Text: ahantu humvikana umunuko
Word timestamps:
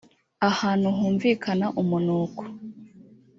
ahantu 0.49 0.87
humvikana 0.97 1.65
umunuko 1.81 2.41